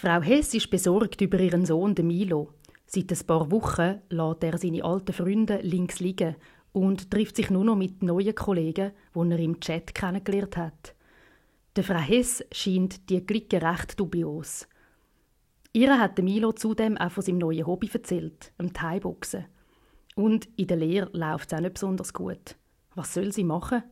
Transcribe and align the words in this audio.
Frau 0.00 0.22
Hess 0.22 0.54
ist 0.54 0.70
besorgt 0.70 1.20
über 1.22 1.40
ihren 1.40 1.66
Sohn, 1.66 1.92
Milo. 2.02 2.52
Seit 2.86 3.10
ein 3.10 3.26
paar 3.26 3.50
Wochen 3.50 4.00
lässt 4.10 4.44
er 4.44 4.56
seine 4.56 4.84
alten 4.84 5.12
Freunde 5.12 5.58
links 5.62 5.98
liegen 5.98 6.36
und 6.70 7.10
trifft 7.10 7.34
sich 7.34 7.50
nur 7.50 7.64
noch 7.64 7.74
mit 7.74 8.00
neuen 8.00 8.32
Kollegen, 8.32 8.92
die 9.12 9.30
er 9.32 9.38
im 9.40 9.58
Chat 9.58 9.96
kennengelernt 9.96 10.56
hat. 10.56 10.94
Der 11.74 11.82
Frau 11.82 11.98
Hess 11.98 12.44
scheint 12.52 13.10
die 13.10 13.26
Glicke 13.26 13.60
recht 13.60 13.98
dubios. 13.98 14.68
Ihr 15.72 15.98
hat 15.98 16.22
Milo 16.22 16.52
zudem 16.52 16.96
auch 16.96 17.10
von 17.10 17.24
seinem 17.24 17.38
neuen 17.38 17.66
Hobby 17.66 17.90
erzählt, 17.92 18.52
dem 18.56 18.72
Thai-Boxen. 18.72 19.46
Und 20.14 20.48
in 20.54 20.68
der 20.68 20.76
Lehre 20.76 21.10
läuft 21.12 21.50
es 21.52 21.58
auch 21.58 21.60
nicht 21.60 21.74
besonders 21.74 22.12
gut. 22.12 22.54
Was 22.94 23.14
soll 23.14 23.32
sie 23.32 23.42
machen? 23.42 23.82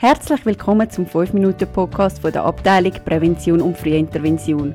Herzlich 0.00 0.46
willkommen 0.46 0.88
zum 0.88 1.06
5-Minuten-Podcast 1.06 2.20
von 2.20 2.30
der 2.30 2.44
Abteilung 2.44 2.92
Prävention 3.04 3.60
und 3.60 3.76
Frühintervention. 3.76 4.72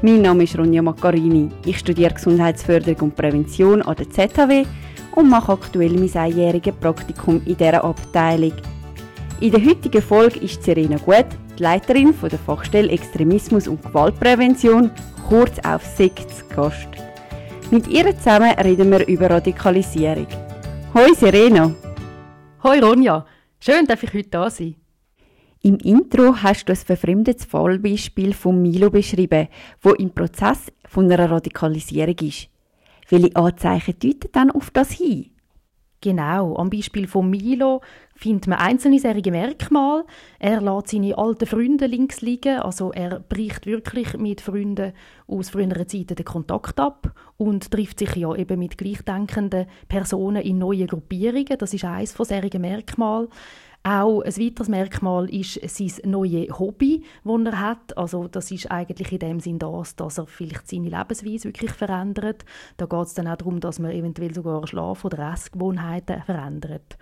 Mein 0.00 0.22
Name 0.22 0.44
ist 0.44 0.56
Ronja 0.56 0.80
Maccarini. 0.80 1.50
Ich 1.66 1.80
studiere 1.80 2.14
Gesundheitsförderung 2.14 3.08
und 3.08 3.16
Prävention 3.16 3.82
an 3.82 3.96
der 3.96 4.08
ZHW 4.08 4.64
und 5.16 5.28
mache 5.28 5.54
aktuell 5.54 5.90
mein 5.94 6.14
einjähriges 6.14 6.76
Praktikum 6.76 7.42
in 7.46 7.56
dieser 7.56 7.82
Abteilung. 7.82 8.52
In 9.40 9.50
der 9.50 9.64
heutigen 9.64 10.02
Folge 10.02 10.38
ist 10.38 10.62
Serena 10.62 10.98
Gut, 10.98 11.26
die 11.58 11.62
Leiterin 11.64 12.14
der 12.22 12.38
Fachstelle 12.38 12.92
Extremismus 12.92 13.66
und 13.66 13.82
Gewaltprävention, 13.82 14.92
kurz 15.28 15.58
auf 15.66 15.84
SECT, 15.84 16.48
Gast. 16.54 16.86
Mit 17.72 17.88
ihr 17.88 18.16
zusammen 18.16 18.52
reden 18.52 18.92
wir 18.92 19.04
über 19.08 19.30
Radikalisierung. 19.30 20.28
Hoi 20.94 21.12
Serena! 21.16 21.74
Hoi 22.62 22.78
Ronja! 22.78 23.26
Schön, 23.62 23.84
dass 23.84 24.02
ich 24.02 24.14
heute 24.14 24.30
da 24.30 24.48
sein. 24.48 24.76
Im 25.60 25.76
Intro 25.80 26.34
hast 26.36 26.66
du 26.66 26.72
ein 26.72 26.76
verfremdetes 26.76 27.44
Fallbeispiel 27.44 28.32
von 28.32 28.62
Milo 28.62 28.88
beschrieben, 28.88 29.48
wo 29.82 29.90
im 29.92 30.14
Prozess 30.14 30.72
von 30.88 31.12
einer 31.12 31.30
Radikalisierung 31.30 32.16
ist. 32.20 32.48
Welche 33.10 33.36
Anzeichen 33.36 33.98
deuten 33.98 34.32
dann 34.32 34.50
auf 34.50 34.70
das 34.70 34.92
hin? 34.92 35.32
Genau, 36.00 36.56
am 36.56 36.70
Beispiel 36.70 37.06
von 37.06 37.28
Milo 37.28 37.82
findet 38.20 38.48
man 38.48 38.58
einzelne 38.58 38.98
serige 38.98 39.30
Merkmale. 39.30 40.04
Er 40.38 40.60
lässt 40.60 40.88
seine 40.88 41.16
alten 41.16 41.46
Freunde 41.46 41.86
links 41.86 42.20
liegen, 42.20 42.60
also 42.60 42.92
er 42.92 43.18
bricht 43.18 43.64
wirklich 43.64 44.14
mit 44.18 44.42
Freunden 44.42 44.92
aus 45.26 45.48
früheren 45.48 45.88
Zeiten 45.88 46.16
den 46.16 46.24
Kontakt 46.26 46.78
ab 46.78 47.14
und 47.38 47.70
trifft 47.70 47.98
sich 47.98 48.14
ja 48.16 48.34
eben 48.34 48.58
mit 48.58 48.76
gleichdenkenden 48.76 49.66
Personen 49.88 50.42
in 50.42 50.58
neuen 50.58 50.86
Gruppierungen. 50.86 51.56
Das 51.58 51.72
ist 51.72 51.84
eines 51.86 52.12
von 52.12 52.26
serigen 52.26 52.60
Merkmalen. 52.60 53.28
Auch 53.82 54.20
ein 54.20 54.36
weiteres 54.36 54.68
Merkmal 54.68 55.30
ist 55.30 55.58
sein 55.66 56.10
neues 56.10 56.58
Hobby, 56.58 57.02
das 57.24 57.44
er 57.46 57.60
hat. 57.60 57.96
Also 57.96 58.28
das 58.28 58.50
ist 58.50 58.70
eigentlich 58.70 59.12
in 59.12 59.18
dem 59.20 59.40
Sinn 59.40 59.58
das, 59.58 59.96
dass 59.96 60.18
er 60.18 60.26
vielleicht 60.26 60.68
seine 60.68 60.90
Lebensweise 60.90 61.48
wirklich 61.48 61.72
verändert. 61.72 62.44
Da 62.76 62.84
geht 62.84 63.06
es 63.06 63.14
dann 63.14 63.28
auch 63.28 63.36
darum, 63.36 63.60
dass 63.60 63.78
man 63.78 63.92
eventuell 63.92 64.34
sogar 64.34 64.66
Schlaf- 64.66 65.06
oder 65.06 65.32
Essgewohnheiten 65.32 66.20
verändert. 66.20 66.98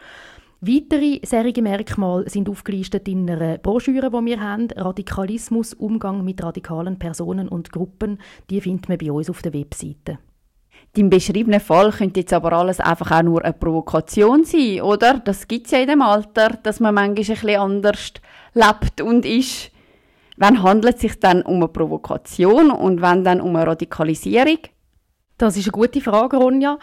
Weitere 0.61 1.20
serige 1.25 1.62
Merkmale 1.62 2.28
sind 2.28 2.48
aufgelistet 2.48 3.06
in 3.06 3.31
einer 3.31 3.59
Broschüre, 3.59 4.11
die 4.11 4.27
wir 4.27 4.41
haben. 4.41 4.67
Radikalismus, 4.75 5.73
Umgang 5.73 6.25
mit 6.25 6.42
radikalen 6.42 6.98
Personen 6.98 7.48
und 7.48 7.70
Gruppen. 7.70 8.19
Die 8.50 8.61
findet 8.61 8.89
man 8.89 8.98
bei 8.98 9.12
uns 9.12 9.31
auf 9.31 9.41
der 9.41 9.55
Webseite. 9.55 10.19
Dein 10.95 11.11
beschriebenen 11.11 11.61
Fall 11.61 11.92
könnte 11.92 12.20
jetzt 12.20 12.33
aber 12.33 12.53
alles 12.55 12.81
einfach 12.81 13.12
auch 13.12 13.23
nur 13.23 13.45
eine 13.45 13.53
Provokation 13.53 14.42
sein, 14.42 14.81
oder? 14.81 15.20
Das 15.20 15.47
gibt 15.47 15.67
es 15.67 15.73
ja 15.73 15.78
in 15.78 15.89
dem 15.89 16.03
Alter, 16.03 16.59
dass 16.61 16.81
man 16.81 16.93
manchmal 16.93 17.15
bisschen 17.37 17.61
anders 17.61 18.15
lebt 18.55 19.00
und 19.00 19.25
ist. 19.25 19.70
Wann 20.39 20.62
handelt 20.65 20.97
es 20.97 21.03
sich 21.03 21.20
dann 21.20 21.43
um 21.43 21.56
eine 21.56 21.69
Provokation 21.69 22.72
und 22.72 23.00
wann 23.00 23.22
dann 23.22 23.41
um 23.41 23.55
eine 23.55 23.69
Radikalisierung? 23.69 24.59
Das 25.39 25.56
ist 25.56 25.67
eine 25.67 25.72
gute 25.72 26.00
Frage, 26.00 26.36
Ronja. 26.36 26.78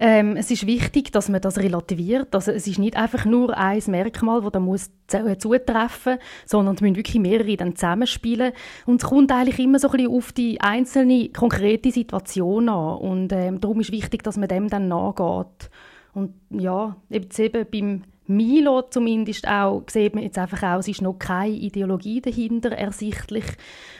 Ähm, 0.00 0.36
es 0.36 0.50
ist 0.50 0.66
wichtig, 0.66 1.12
dass 1.12 1.28
man 1.28 1.40
das 1.40 1.58
relativiert. 1.58 2.34
Also 2.34 2.50
es 2.50 2.66
ist 2.66 2.80
nicht 2.80 2.96
einfach 2.96 3.24
nur 3.24 3.56
ein 3.56 3.80
Merkmal, 3.86 4.40
das 4.42 4.50
da 4.50 4.58
muss 4.58 4.90
zutreffen, 5.38 6.18
sondern 6.44 6.74
es 6.74 6.80
müssen 6.80 6.96
wirklich 6.96 7.20
mehrere 7.20 7.56
dann 7.56 7.76
zusammenspielen. 7.76 8.52
Und 8.84 9.00
es 9.00 9.08
kommt 9.08 9.30
eigentlich 9.30 9.60
immer 9.60 9.78
so 9.78 9.88
ein 9.88 9.92
bisschen 9.92 10.12
auf 10.12 10.32
die 10.32 10.60
einzelne 10.60 11.28
konkrete 11.28 11.92
Situation 11.92 12.68
an. 12.68 12.98
Und 12.98 13.32
ähm, 13.32 13.60
darum 13.60 13.78
ist 13.78 13.92
wichtig, 13.92 14.24
dass 14.24 14.36
man 14.36 14.48
dem 14.48 14.68
dann 14.68 14.88
nachgeht. 14.88 15.70
Und 16.12 16.34
ja, 16.50 16.96
jetzt 17.10 17.38
eben 17.38 17.64
beim 17.70 18.02
Milo 18.26 18.82
zumindest 18.82 19.48
auch, 19.48 19.82
sieht 19.88 20.14
man 20.14 20.24
jetzt 20.24 20.38
einfach 20.38 20.62
auch, 20.62 20.78
es 20.78 20.88
ist 20.88 21.02
noch 21.02 21.18
keine 21.18 21.54
Ideologie 21.54 22.20
dahinter 22.20 22.72
ersichtlich. 22.72 23.44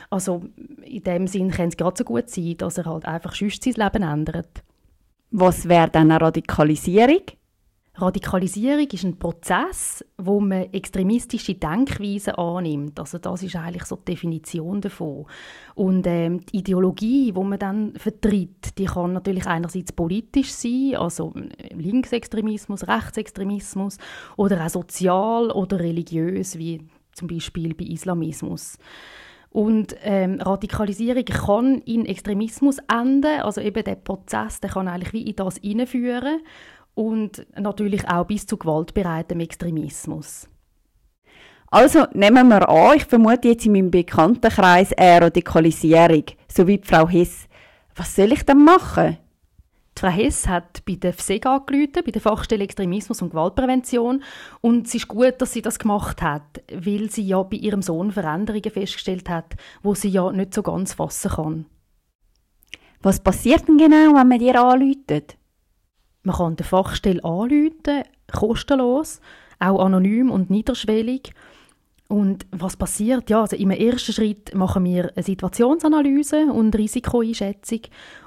Also 0.09 0.45
in 0.85 1.03
dem 1.03 1.27
Sinn 1.27 1.51
kann 1.51 1.69
es 1.69 1.77
gerade 1.77 1.97
so 1.97 2.05
gut 2.05 2.29
sein, 2.31 2.57
dass 2.57 2.79
er 2.79 2.85
halt 2.87 3.07
einfach 3.07 3.35
sonst 3.35 3.65
sein 3.65 3.75
Leben 3.75 4.03
ändert. 4.03 4.63
Was 5.31 5.69
wäre 5.69 5.91
dann 5.91 6.11
eine 6.11 6.21
Radikalisierung? 6.21 7.23
Radikalisierung 8.01 8.87
ist 8.87 9.05
ein 9.05 9.19
Prozess, 9.19 10.05
wo 10.19 10.41
man 10.41 10.73
extremistische 10.73 11.55
Denkweisen 11.55 12.35
annimmt. 12.35 12.99
Also 12.99 13.19
das 13.19 13.43
ist 13.43 13.57
eigentlich 13.57 13.85
so 13.85 13.97
die 13.97 14.13
Definition 14.13 14.81
davon. 14.81 15.27
Und 15.75 16.07
ähm, 16.07 16.45
die 16.47 16.59
Ideologie, 16.59 17.35
wo 17.35 17.43
man 17.43 17.59
dann 17.59 17.95
vertritt, 17.97 18.79
die 18.79 18.87
kann 18.87 19.13
natürlich 19.13 19.47
einerseits 19.47 19.93
politisch 19.93 20.53
sein, 20.53 20.97
also 20.97 21.33
Linksextremismus, 21.71 22.89
Rechtsextremismus, 22.89 23.99
oder 24.37 24.65
auch 24.65 24.71
sozial 24.71 25.51
oder 25.51 25.81
religiös, 25.81 26.59
wie 26.59 26.83
zum 27.13 27.29
Beispiel 27.29 27.75
bei 27.75 27.85
Islamismus. 27.85 28.79
Und 29.51 29.97
ähm, 30.03 30.41
Radikalisierung 30.41 31.25
kann 31.25 31.79
in 31.81 32.07
Extremismus 32.07 32.79
enden, 32.89 33.41
also 33.41 33.61
eben 33.61 33.83
der 33.83 33.97
Prozess, 33.97 34.61
der 34.61 34.71
kann 34.71 34.87
eigentlich 34.87 35.13
wie 35.13 35.23
in 35.23 35.35
das 35.35 35.57
hineinführen 35.57 36.41
und 36.95 37.47
natürlich 37.59 38.09
auch 38.09 38.27
bis 38.27 38.47
zu 38.47 38.57
gewaltbereitem 38.57 39.41
Extremismus. 39.41 40.49
Also 41.73 42.07
nehmen 42.15 42.49
wir 42.49 42.69
an, 42.69 42.97
ich 42.97 43.05
vermute 43.05 43.49
jetzt 43.49 43.65
in 43.65 43.73
meinem 43.73 43.91
Bekanntenkreis 43.91 44.93
eine 44.95 45.27
Radikalisierung, 45.27 46.25
so 46.49 46.67
wie 46.67 46.81
Frau 46.83 47.09
Hess. 47.09 47.47
Was 47.95 48.17
soll 48.17 48.33
ich 48.33 48.45
dann 48.45 48.65
machen? 48.65 49.19
Die 49.97 50.01
Frau 50.01 50.09
Hess 50.09 50.49
hat 50.49 50.85
bei 50.85 50.95
der 50.95 51.13
FSEG 51.13 51.47
angerufen, 51.47 52.03
bei 52.05 52.11
der 52.11 52.21
Fachstelle 52.21 52.65
Extremismus 52.65 53.23
und 53.23 53.31
Gewaltprävention. 53.31 54.23
Und 54.61 54.87
es 54.87 54.95
ist 54.95 55.09
gut, 55.09 55.35
dass 55.39 55.53
sie 55.53 55.63
das 55.63 55.79
gemacht 55.79 56.23
hat, 56.23 56.63
weil 56.73 57.11
sie 57.11 57.23
ja 57.23 57.43
bei 57.43 57.59
ihrem 57.59 57.83
Sohn 57.83 58.11
Veränderungen 58.11 58.71
festgestellt 58.71 59.29
hat, 59.29 59.55
wo 59.83 59.95
sie 59.95 60.09
ja 60.09 60.33
nicht 60.33 60.55
so 60.55 60.63
ganz 60.63 60.95
fassen 60.95 61.31
kann. 61.31 61.67
Was 63.03 63.21
passiert 63.21 63.69
denn 63.69 63.79
genau, 63.79 64.15
wenn 64.15 64.29
man 64.29 64.39
dir 64.39 64.61
anruft? 64.61 65.37
Man 66.23 66.37
kann 66.37 66.57
der 66.57 66.67
Fachstelle 66.67 67.25
anrufen, 67.25 68.05
kostenlos, 68.33 69.21
auch 69.59 69.85
anonym 69.85 70.31
und 70.31 70.51
niederschwellig. 70.51 71.33
Und 72.09 72.45
was 72.51 72.77
passiert? 72.77 73.31
Ja, 73.31 73.43
also 73.43 73.55
im 73.55 73.71
ersten 73.71 74.13
Schritt 74.13 74.53
machen 74.53 74.85
wir 74.85 75.13
eine 75.15 75.23
Situationsanalyse 75.23 76.47
und 76.47 76.77
Risikoeinschätzung 76.77 77.83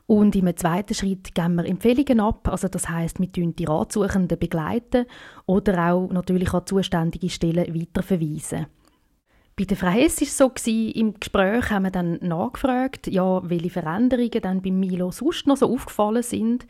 und 0.07 0.37
im 0.37 0.55
zweiten 0.55 0.93
Schritt 0.93 1.35
geben 1.35 1.55
wir 1.55 1.65
Empfehlungen 1.65 2.21
ab. 2.21 2.47
Also 2.49 2.69
das 2.69 2.87
heißt, 2.87 3.19
wir 3.19 3.27
begleiten 3.27 3.57
die 3.57 3.65
Ratsuchenden 3.65 4.39
begleiten 4.39 5.05
oder 5.47 5.91
auch 5.91 6.09
natürlich 6.11 6.53
an 6.53 6.65
zuständige 6.65 7.29
Stellen 7.29 7.75
weiterverweisen. 7.75 8.67
Bei 9.55 9.65
der 9.65 9.77
Frau 9.77 9.89
Hess 9.89 10.19
war 10.19 10.27
es 10.27 10.37
so, 10.37 10.49
gewesen, 10.49 10.91
im 10.93 11.19
Gespräch 11.19 11.69
haben 11.69 11.83
wir 11.83 11.91
dann 11.91 12.19
nachgefragt, 12.21 13.07
ja, 13.07 13.41
welche 13.47 13.69
Veränderungen 13.69 14.41
dann 14.41 14.61
bei 14.61 14.71
Milo 14.71 15.11
sonst 15.11 15.45
noch 15.45 15.57
so 15.57 15.71
aufgefallen 15.71 16.23
sind. 16.23 16.65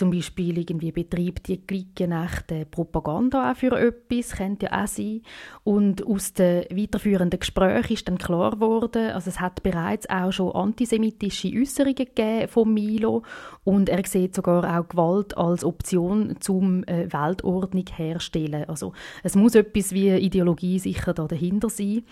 Zum 0.00 0.10
Beispiel 0.10 0.56
irgendwie 0.56 0.92
betreibt 0.92 1.48
die 1.48 1.58
Clique 1.58 2.08
nach 2.08 2.40
der 2.40 2.64
Propaganda 2.64 3.52
auch 3.52 3.54
für 3.54 3.78
etwas, 3.78 4.34
könnte 4.34 4.64
ja 4.64 4.82
auch 4.82 4.86
sein. 4.86 5.20
Und 5.62 6.06
aus 6.06 6.32
den 6.32 6.64
weiterführenden 6.70 7.38
Gesprächen 7.38 7.92
ist 7.92 8.08
dann 8.08 8.16
klar 8.16 8.52
geworden, 8.52 9.10
also 9.10 9.28
es 9.28 9.40
hat 9.40 9.62
bereits 9.62 10.08
auch 10.08 10.32
schon 10.32 10.52
antisemitische 10.52 11.52
Äußerungen 11.54 11.96
gegeben 11.96 12.48
von 12.48 12.72
Milo 12.72 13.24
und 13.64 13.90
er 13.90 14.06
sieht 14.06 14.34
sogar 14.34 14.64
auch 14.64 14.88
Gewalt 14.88 15.36
als 15.36 15.64
Option 15.64 16.36
zum 16.40 16.82
äh, 16.84 17.12
Weltordnung 17.12 17.84
herstellen. 17.94 18.64
Also 18.70 18.94
es 19.22 19.36
muss 19.36 19.54
etwas 19.54 19.92
wie 19.92 20.16
Ideologie 20.16 20.78
sicher 20.78 21.12
da 21.12 21.26
dahinter 21.26 21.68
sein. 21.68 22.04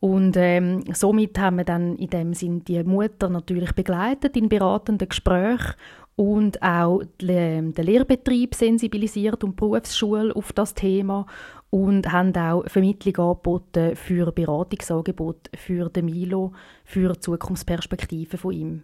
Und 0.00 0.36
ähm, 0.36 0.82
somit 0.92 1.38
haben 1.38 1.58
wir 1.58 1.64
dann 1.64 1.94
in 1.94 2.10
dem 2.10 2.34
Sinn 2.34 2.64
die 2.64 2.82
Mutter 2.82 3.28
natürlich 3.28 3.70
begleitet 3.70 4.36
in 4.36 4.48
beratenden 4.48 5.08
Gesprächen 5.08 5.74
und 6.22 6.62
auch 6.62 7.02
den 7.20 7.72
Lehrbetrieb 7.72 8.54
sensibilisiert 8.54 9.42
und 9.42 9.50
die 9.50 9.56
Berufsschule 9.56 10.36
auf 10.36 10.52
das 10.52 10.72
Thema 10.72 11.26
und 11.68 12.12
haben 12.12 12.32
auch 12.36 12.62
Vermittlung 12.68 13.30
angeboten 13.30 13.96
für 13.96 14.30
Beratungsangebote 14.30 15.50
für 15.56 15.88
den 15.88 16.04
Milo, 16.04 16.52
für 16.84 17.18
Zukunftsperspektiven 17.18 18.38
von 18.38 18.52
ihm. 18.52 18.82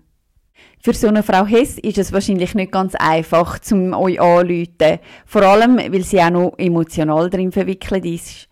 Für 0.81 0.93
so 0.95 1.07
eine 1.07 1.23
Frau 1.23 1.47
Hess 1.47 1.79
ist 1.79 1.99
es 1.99 2.13
wahrscheinlich 2.13 2.57
nicht 2.57 2.73
ganz 2.73 2.97
einfach, 2.97 3.61
zum 3.61 3.93
euch 3.93 4.21
anzurufen. 4.21 4.99
Vor 5.25 5.43
allem, 5.43 5.79
weil 5.79 6.03
sie 6.03 6.21
auch 6.21 6.31
noch 6.31 6.59
emotional 6.59 7.31
drin 7.31 7.53
verwickelt 7.53 8.05
ist. 8.05 8.49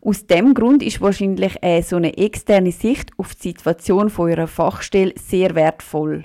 Aus 0.00 0.26
dem 0.26 0.54
Grund 0.54 0.82
ist 0.82 1.00
wahrscheinlich 1.00 1.56
äh, 1.62 1.82
so 1.82 1.96
eine 1.96 2.18
externe 2.18 2.72
Sicht 2.72 3.12
auf 3.16 3.36
die 3.36 3.50
Situation 3.50 4.10
von 4.10 4.30
eurer 4.30 4.48
Fachstelle 4.48 5.14
sehr 5.16 5.54
wertvoll. 5.54 6.24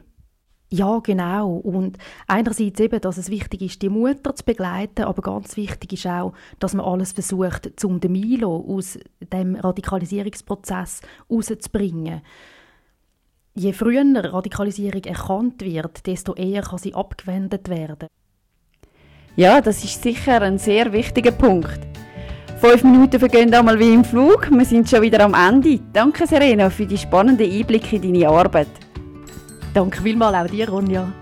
Ja, 0.72 1.00
genau. 1.00 1.56
Und 1.56 1.98
einerseits 2.28 2.80
eben, 2.80 3.02
dass 3.02 3.18
es 3.18 3.30
wichtig 3.30 3.64
ist, 3.64 3.82
die 3.82 3.90
Mutter 3.90 4.36
zu 4.36 4.46
begleiten, 4.46 5.04
aber 5.04 5.22
ganz 5.22 5.58
wichtig 5.58 5.94
ist 5.94 6.06
auch, 6.06 6.34
dass 6.60 6.76
man 6.76 6.86
alles 6.86 7.12
versucht, 7.12 7.72
zum 7.80 8.00
den 8.00 8.12
Milo 8.12 8.66
aus 8.68 9.00
dem 9.34 9.56
Radikalisierungsprozess 9.56 11.02
rauszubringen. 11.30 12.22
Je 13.56 13.74
früher 13.74 14.06
Radikalisierung 14.16 15.04
erkannt 15.06 15.62
wird, 15.62 16.06
desto 16.06 16.36
eher 16.36 16.62
kann 16.62 16.78
sie 16.78 16.94
abgewendet 16.94 17.68
werden. 17.68 18.08
Ja, 19.36 19.62
das 19.62 19.84
ist 19.84 20.04
sicher 20.04 20.42
ein 20.42 20.60
sehr 20.60 20.94
wichtiger 20.94 21.32
Punkt. 21.32 21.80
Fünf 22.60 22.84
Minuten 22.84 23.20
vergehen 23.20 23.54
einmal 23.54 23.80
wie 23.80 23.94
im 23.94 24.04
Flug. 24.04 24.52
Wir 24.52 24.66
sind 24.66 24.88
schon 24.90 25.02
wieder 25.02 25.22
am 25.22 25.34
Ende. 25.34 25.80
Danke, 25.94 26.28
Serena, 26.28 26.70
für 26.70 26.86
die 26.86 26.98
spannenden 26.98 27.50
Einblicke 27.50 27.96
in 27.96 28.02
deine 28.02 28.30
Arbeit. 28.30 28.89
Danke 29.74 30.02
vielmals 30.02 30.36
auch 30.36 30.52
dir, 30.52 30.68
Ronja. 30.70 31.14